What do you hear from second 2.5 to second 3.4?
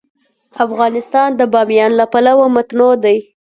متنوع دی.